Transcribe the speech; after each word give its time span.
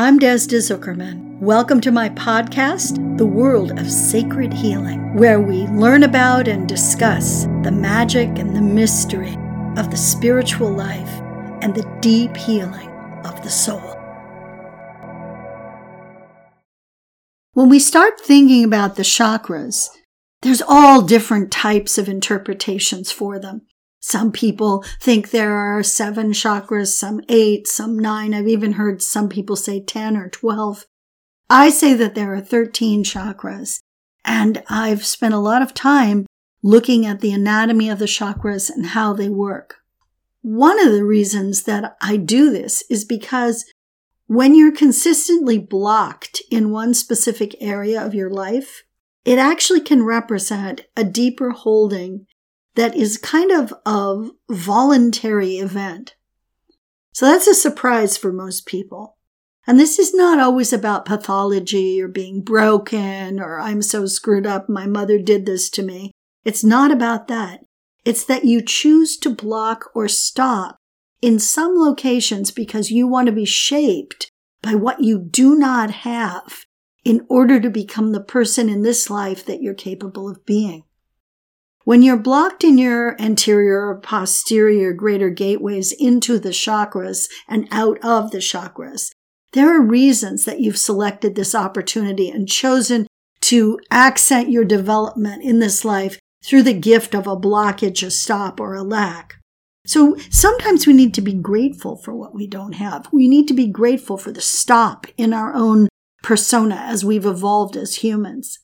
I'm 0.00 0.20
Desda 0.20 0.58
Zuckerman. 0.58 1.40
Welcome 1.40 1.80
to 1.80 1.90
my 1.90 2.08
podcast, 2.10 3.18
The 3.18 3.26
World 3.26 3.80
of 3.80 3.90
Sacred 3.90 4.52
Healing, 4.52 5.16
where 5.16 5.40
we 5.40 5.66
learn 5.66 6.04
about 6.04 6.46
and 6.46 6.68
discuss 6.68 7.46
the 7.64 7.72
magic 7.72 8.38
and 8.38 8.54
the 8.54 8.60
mystery 8.60 9.36
of 9.76 9.90
the 9.90 9.96
spiritual 9.96 10.70
life 10.70 11.10
and 11.62 11.74
the 11.74 11.98
deep 12.00 12.36
healing 12.36 12.88
of 13.24 13.42
the 13.42 13.50
soul. 13.50 13.96
When 17.54 17.68
we 17.68 17.80
start 17.80 18.20
thinking 18.20 18.62
about 18.62 18.94
the 18.94 19.02
chakras, 19.02 19.88
there's 20.42 20.62
all 20.62 21.02
different 21.02 21.50
types 21.50 21.98
of 21.98 22.08
interpretations 22.08 23.10
for 23.10 23.40
them. 23.40 23.62
Some 24.08 24.32
people 24.32 24.82
think 25.02 25.32
there 25.32 25.52
are 25.52 25.82
seven 25.82 26.32
chakras, 26.32 26.96
some 26.96 27.20
eight, 27.28 27.68
some 27.68 27.98
nine. 27.98 28.32
I've 28.32 28.48
even 28.48 28.72
heard 28.72 29.02
some 29.02 29.28
people 29.28 29.54
say 29.54 29.80
10 29.80 30.16
or 30.16 30.30
12. 30.30 30.86
I 31.50 31.68
say 31.68 31.92
that 31.92 32.14
there 32.14 32.32
are 32.32 32.40
13 32.40 33.04
chakras, 33.04 33.80
and 34.24 34.62
I've 34.70 35.04
spent 35.04 35.34
a 35.34 35.38
lot 35.38 35.60
of 35.60 35.74
time 35.74 36.24
looking 36.62 37.04
at 37.04 37.20
the 37.20 37.32
anatomy 37.32 37.90
of 37.90 37.98
the 37.98 38.06
chakras 38.06 38.70
and 38.70 38.86
how 38.86 39.12
they 39.12 39.28
work. 39.28 39.76
One 40.40 40.80
of 40.80 40.90
the 40.90 41.04
reasons 41.04 41.64
that 41.64 41.94
I 42.00 42.16
do 42.16 42.50
this 42.50 42.82
is 42.88 43.04
because 43.04 43.66
when 44.26 44.54
you're 44.54 44.72
consistently 44.72 45.58
blocked 45.58 46.40
in 46.50 46.70
one 46.70 46.94
specific 46.94 47.54
area 47.60 48.02
of 48.02 48.14
your 48.14 48.30
life, 48.30 48.84
it 49.26 49.38
actually 49.38 49.82
can 49.82 50.02
represent 50.02 50.86
a 50.96 51.04
deeper 51.04 51.50
holding 51.50 52.24
that 52.78 52.94
is 52.94 53.18
kind 53.18 53.50
of 53.50 53.74
a 53.84 54.28
voluntary 54.48 55.56
event. 55.56 56.14
So 57.12 57.26
that's 57.26 57.48
a 57.48 57.54
surprise 57.54 58.16
for 58.16 58.32
most 58.32 58.66
people. 58.66 59.16
And 59.66 59.80
this 59.80 59.98
is 59.98 60.14
not 60.14 60.38
always 60.38 60.72
about 60.72 61.04
pathology 61.04 62.00
or 62.00 62.06
being 62.06 62.40
broken 62.40 63.40
or 63.40 63.58
I'm 63.58 63.82
so 63.82 64.06
screwed 64.06 64.46
up, 64.46 64.68
my 64.68 64.86
mother 64.86 65.18
did 65.18 65.44
this 65.44 65.68
to 65.70 65.82
me. 65.82 66.12
It's 66.44 66.62
not 66.62 66.92
about 66.92 67.26
that. 67.26 67.62
It's 68.04 68.24
that 68.26 68.44
you 68.44 68.62
choose 68.62 69.16
to 69.18 69.30
block 69.30 69.86
or 69.92 70.06
stop 70.06 70.76
in 71.20 71.40
some 71.40 71.74
locations 71.76 72.52
because 72.52 72.92
you 72.92 73.08
want 73.08 73.26
to 73.26 73.32
be 73.32 73.44
shaped 73.44 74.30
by 74.62 74.76
what 74.76 75.02
you 75.02 75.18
do 75.18 75.56
not 75.56 75.90
have 75.90 76.64
in 77.04 77.26
order 77.28 77.58
to 77.58 77.70
become 77.70 78.12
the 78.12 78.22
person 78.22 78.68
in 78.68 78.82
this 78.82 79.10
life 79.10 79.44
that 79.46 79.60
you're 79.62 79.74
capable 79.74 80.30
of 80.30 80.46
being. 80.46 80.84
When 81.88 82.02
you're 82.02 82.18
blocked 82.18 82.64
in 82.64 82.76
your 82.76 83.18
anterior 83.18 83.88
or 83.88 83.98
posterior 83.98 84.92
greater 84.92 85.30
gateways 85.30 85.90
into 85.90 86.38
the 86.38 86.50
chakras 86.50 87.30
and 87.48 87.66
out 87.70 87.98
of 88.04 88.30
the 88.30 88.40
chakras, 88.40 89.10
there 89.54 89.74
are 89.74 89.80
reasons 89.80 90.44
that 90.44 90.60
you've 90.60 90.76
selected 90.76 91.34
this 91.34 91.54
opportunity 91.54 92.28
and 92.28 92.46
chosen 92.46 93.06
to 93.40 93.80
accent 93.90 94.50
your 94.50 94.66
development 94.66 95.42
in 95.42 95.60
this 95.60 95.82
life 95.82 96.18
through 96.44 96.64
the 96.64 96.74
gift 96.74 97.14
of 97.14 97.26
a 97.26 97.38
blockage, 97.38 98.06
a 98.06 98.10
stop, 98.10 98.60
or 98.60 98.74
a 98.74 98.82
lack. 98.82 99.36
So 99.86 100.14
sometimes 100.28 100.86
we 100.86 100.92
need 100.92 101.14
to 101.14 101.22
be 101.22 101.32
grateful 101.32 101.96
for 101.96 102.14
what 102.14 102.34
we 102.34 102.46
don't 102.46 102.74
have. 102.74 103.08
We 103.14 103.28
need 103.28 103.48
to 103.48 103.54
be 103.54 103.66
grateful 103.66 104.18
for 104.18 104.30
the 104.30 104.42
stop 104.42 105.06
in 105.16 105.32
our 105.32 105.54
own 105.54 105.88
persona 106.22 106.74
as 106.74 107.02
we've 107.02 107.24
evolved 107.24 107.78
as 107.78 108.04
humans. 108.04 108.58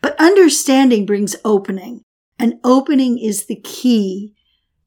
But 0.00 0.18
understanding 0.18 1.04
brings 1.04 1.36
opening. 1.44 2.04
An 2.40 2.58
opening 2.64 3.18
is 3.18 3.44
the 3.44 3.60
key 3.62 4.34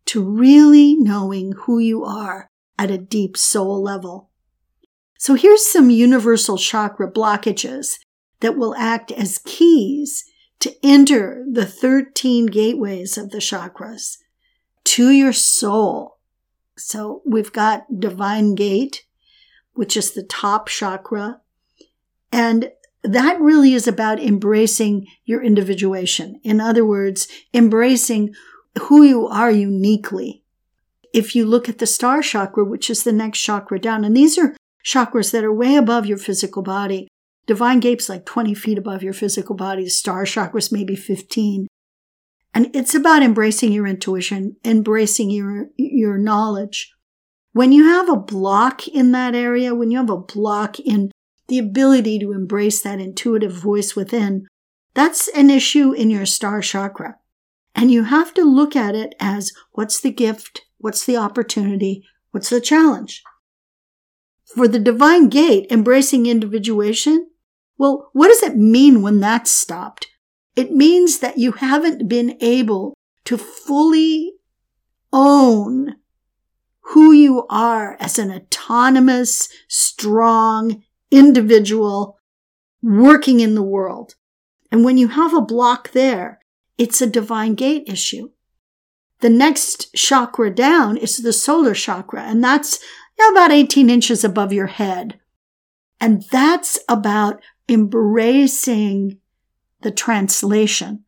to 0.06 0.24
really 0.24 0.96
knowing 0.96 1.52
who 1.52 1.78
you 1.78 2.04
are 2.04 2.50
at 2.80 2.90
a 2.90 2.98
deep 2.98 3.38
soul 3.38 3.80
level. 3.80 4.32
So 5.20 5.36
here's 5.36 5.72
some 5.72 5.92
universal 5.92 6.58
chakra 6.58 7.12
blockages 7.12 8.00
that 8.40 8.58
will 8.58 8.74
act 8.76 9.12
as 9.12 9.40
keys 9.46 10.26
to 10.62 10.74
enter 10.82 11.46
the 11.48 11.68
13 11.68 12.48
gateways 12.48 13.20
of 13.20 13.30
the 13.30 13.38
chakras 13.38 14.18
to 14.86 15.12
your 15.12 15.32
soul. 15.32 16.18
So 16.76 17.22
we've 17.24 17.54
got 17.54 18.00
divine 18.00 18.56
gate, 18.56 19.06
which 19.74 19.96
is 19.96 20.12
the 20.12 20.24
top 20.24 20.70
chakra. 20.70 21.40
And 22.32 22.72
that 23.04 23.40
really 23.42 23.74
is 23.74 23.88
about 23.88 24.20
embracing 24.20 25.08
your 25.26 25.44
individuation. 25.44 26.40
In 26.44 26.62
other 26.62 26.86
words, 26.86 27.28
embracing 27.54 28.34
who 28.84 29.04
you 29.04 29.28
are 29.28 29.52
uniquely. 29.52 30.44
If 31.14 31.36
you 31.36 31.46
look 31.46 31.70
at 31.70 31.78
the 31.78 31.86
star 31.86 32.22
chakra, 32.22 32.64
which 32.64 32.90
is 32.90 33.04
the 33.04 33.12
next 33.12 33.40
chakra 33.40 33.80
down, 33.80 34.04
and 34.04 34.16
these 34.16 34.38
are 34.38 34.56
chakras 34.84 35.32
that 35.32 35.44
are 35.44 35.54
way 35.54 35.76
above 35.76 36.06
your 36.06 36.18
physical 36.18 36.64
body. 36.64 37.08
Divine 37.46 37.80
gate's 37.80 38.10
like 38.10 38.26
20 38.26 38.54
feet 38.54 38.78
above 38.78 39.04
your 39.04 39.14
physical 39.14 39.56
body. 39.56 39.88
Star 39.90 40.24
chakras 40.24 40.72
maybe 40.72 40.96
15. 40.96 41.68
And 42.54 42.70
it's 42.76 42.96
about 42.96 43.24
embracing 43.24 43.72
your 43.72 43.88
intuition, 43.88 44.58
embracing 44.64 45.30
your, 45.30 45.68
your 45.76 46.18
knowledge. 46.18 46.94
When 47.52 47.72
you 47.72 47.86
have 47.86 48.10
a 48.10 48.16
block 48.16 48.88
in 48.88 49.12
that 49.12 49.36
area, 49.36 49.76
when 49.76 49.92
you 49.92 49.98
have 49.98 50.10
a 50.10 50.18
block 50.18 50.80
in 50.80 51.12
the 51.48 51.60
ability 51.60 52.20
to 52.20 52.32
embrace 52.32 52.82
that 52.82 53.00
intuitive 53.00 53.54
voice 53.54 53.96
within, 53.96 54.48
that's 54.94 55.28
an 55.30 55.50
issue 55.50 55.92
in 55.92 56.10
your 56.10 56.26
star 56.26 56.62
chakra. 56.62 57.18
And 57.76 57.92
you 57.92 58.04
have 58.04 58.34
to 58.36 58.44
look 58.44 58.76
at 58.76 58.96
it 58.96 59.16
as 59.20 59.52
what's 59.72 60.00
the 60.00 60.12
gift? 60.12 60.62
What's 60.78 61.06
the 61.06 61.18
opportunity? 61.18 62.04
What's 62.32 62.50
the 62.50 62.62
challenge? 62.62 63.24
For 64.46 64.68
the 64.68 64.80
divine 64.80 65.30
gate, 65.30 65.68
embracing 65.72 66.26
individuation, 66.26 67.30
well, 67.78 68.10
what 68.14 68.28
does 68.28 68.44
it 68.44 68.56
mean 68.56 69.02
when 69.02 69.20
that's 69.20 69.52
stopped? 69.52 70.08
It 70.56 70.72
means 70.72 71.20
that 71.20 71.40
you 71.40 71.54
haven't 71.54 72.08
been 72.08 72.38
able 72.42 72.94
to 73.26 73.38
fully 73.38 74.34
own 75.12 75.96
who 76.88 77.12
you 77.12 77.48
are 77.50 77.98
as 78.00 78.20
an 78.20 78.32
autonomous, 78.32 79.50
strong, 79.68 80.84
individual 81.14 82.20
working 82.82 83.40
in 83.40 83.56
the 83.56 83.64
world. 83.64 84.16
And 84.72 84.84
when 84.84 84.98
you 84.98 85.10
have 85.10 85.34
a 85.34 85.42
block 85.42 85.92
there, 85.92 86.40
it's 86.78 87.02
a 87.02 87.08
divine 87.08 87.54
gate 87.54 87.84
issue. 87.88 88.32
The 89.20 89.30
next 89.30 89.94
chakra 89.94 90.54
down 90.54 90.98
is 90.98 91.18
the 91.18 91.32
solar 91.32 91.76
chakra, 91.76 92.24
and 92.24 92.44
that's 92.44 92.80
about 93.30 93.52
18 93.52 93.90
inches 93.90 94.24
above 94.24 94.52
your 94.52 94.68
head. 94.68 95.20
And 96.02 96.24
that's 96.32 96.80
about 96.90 97.42
embracing 97.70 99.20
the 99.82 99.92
translation. 99.92 101.06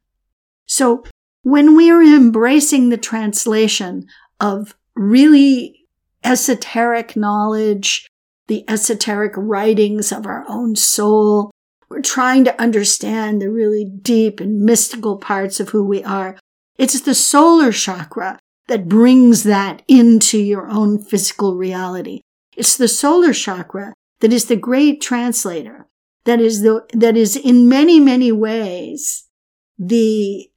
So 0.67 1.03
when 1.41 1.75
we 1.75 1.89
are 1.89 2.01
embracing 2.01 2.89
the 2.89 2.97
translation 2.97 4.07
of 4.39 4.75
really 4.95 5.87
esoteric 6.23 7.17
knowledge, 7.17 8.07
the 8.47 8.63
esoteric 8.69 9.33
writings 9.35 10.11
of 10.11 10.25
our 10.25 10.45
own 10.47 10.75
soul. 10.75 11.51
We're 11.89 12.01
trying 12.01 12.43
to 12.45 12.61
understand 12.61 13.41
the 13.41 13.49
really 13.49 13.85
deep 13.85 14.39
and 14.39 14.61
mystical 14.61 15.17
parts 15.17 15.59
of 15.59 15.69
who 15.69 15.83
we 15.83 16.03
are. 16.03 16.37
It's 16.77 16.99
the 17.01 17.15
solar 17.15 17.71
chakra 17.71 18.39
that 18.67 18.89
brings 18.89 19.43
that 19.43 19.81
into 19.87 20.37
your 20.37 20.67
own 20.67 20.99
physical 20.99 21.55
reality. 21.55 22.21
It's 22.55 22.75
the 22.77 22.87
solar 22.87 23.33
chakra 23.33 23.93
that 24.21 24.33
is 24.33 24.45
the 24.45 24.55
great 24.55 25.01
translator, 25.01 25.87
that 26.23 26.39
is 26.39 26.61
the, 26.61 26.85
that 26.93 27.15
is 27.15 27.35
in 27.35 27.69
many, 27.69 27.99
many 27.99 28.31
ways 28.31 29.27
the 29.77 30.49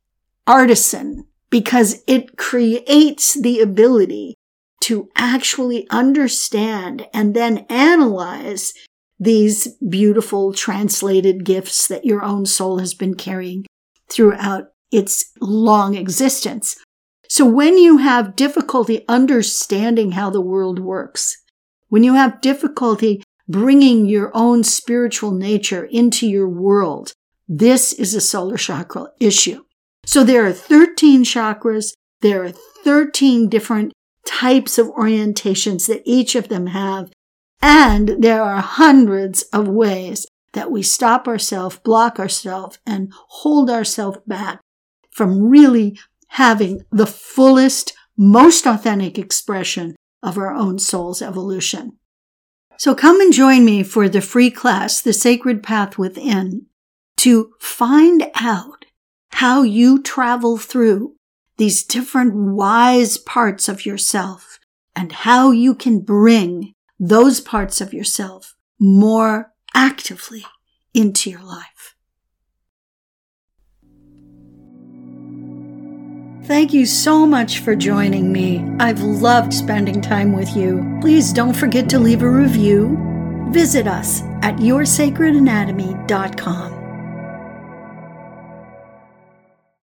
artisan 0.47 1.27
because 1.51 2.03
it 2.07 2.37
creates 2.37 3.41
the 3.41 3.61
ability 3.61 4.38
to 4.81 5.09
actually 5.17 5.87
understand 5.91 7.07
and 7.13 7.35
then 7.35 7.67
analyze 7.69 8.73
these 9.21 9.75
beautiful 9.89 10.53
translated 10.53 11.45
gifts 11.45 11.89
that 11.89 12.05
your 12.05 12.23
own 12.23 12.47
soul 12.47 12.79
has 12.79 12.95
been 12.95 13.15
carrying 13.15 13.67
throughout 14.09 14.69
its 14.91 15.33
long 15.41 15.97
existence. 15.97 16.77
So 17.29 17.45
when 17.45 17.77
you 17.77 17.99
have 17.99 18.37
difficulty 18.37 19.05
understanding 19.09 20.13
how 20.13 20.31
the 20.31 20.41
world 20.41 20.79
works, 20.79 21.37
when 21.89 22.03
you 22.03 22.15
have 22.15 22.41
difficulty 22.41 23.23
bringing 23.49 24.07
your 24.07 24.31
own 24.35 24.63
spiritual 24.65 25.33
nature 25.33 25.85
into 25.85 26.27
your 26.27 26.49
world, 26.49 27.13
this 27.49 27.93
is 27.93 28.15
a 28.15 28.21
solar 28.21 28.57
chakra 28.57 29.09
issue. 29.21 29.65
So 30.07 30.25
there 30.25 30.47
are 30.47 30.53
13 30.53 31.25
chakras. 31.25 31.93
There 32.21 32.45
are 32.45 32.53
13 32.85 33.49
different 33.49 33.93
types 34.29 34.77
of 34.79 34.89
orientations 34.89 35.87
that 35.89 36.03
each 36.05 36.35
of 36.35 36.49
them 36.49 36.67
have. 36.69 37.11
And 37.63 38.23
there 38.23 38.43
are 38.43 38.61
hundreds 38.61 39.43
of 39.45 39.67
ways 39.67 40.27
that 40.53 40.71
we 40.71 40.83
stop 40.83 41.27
ourselves, 41.27 41.79
block 41.79 42.21
ourselves, 42.21 42.79
and 42.87 43.13
hold 43.13 43.71
ourselves 43.71 44.19
back 44.27 44.61
from 45.11 45.49
really 45.49 45.99
having 46.29 46.85
the 46.93 47.07
fullest, 47.07 47.95
most 48.17 48.67
authentic 48.67 49.19
expression 49.19 49.97
of 50.23 50.37
our 50.37 50.55
own 50.55 50.79
soul's 50.79 51.23
evolution. 51.23 51.97
So 52.77 52.95
come 52.95 53.21
and 53.21 53.33
join 53.33 53.65
me 53.65 53.83
for 53.83 54.09
the 54.09 54.21
free 54.21 54.51
class, 54.51 55.01
The 55.01 55.13
Sacred 55.13 55.63
Path 55.63 55.99
Within, 55.99 56.67
to 57.19 57.53
find 57.59 58.31
out 58.37 58.85
how 59.33 59.63
you 59.63 60.03
travel 60.03 60.59
through 60.59 61.15
these 61.59 61.85
different 61.85 62.35
wise 62.35 63.19
parts 63.19 63.69
of 63.69 63.85
yourself 63.85 64.59
and 64.97 65.13
how 65.13 65.51
you 65.51 65.75
can 65.75 66.01
bring 66.01 66.73
those 66.99 67.41
parts 67.41 67.81
of 67.81 67.93
yourself 67.93 68.57
more 68.81 69.53
actively 69.75 70.45
into 70.95 71.31
your 71.31 71.43
life. 71.43 71.95
Thank 76.45 76.73
you 76.73 76.87
so 76.87 77.27
much 77.27 77.59
for 77.59 77.77
joining 77.77 78.33
me. 78.33 78.65
I've 78.81 79.03
loved 79.03 79.53
spending 79.53 80.01
time 80.01 80.33
with 80.33 80.57
you. 80.57 80.99
Please 81.03 81.31
don't 81.33 81.55
forget 81.55 81.91
to 81.91 81.99
leave 81.99 82.23
a 82.23 82.31
review. 82.31 82.97
Visit 83.51 83.87
us 83.87 84.23
at 84.43 84.57
yoursacredanatomy.com. 84.57 86.78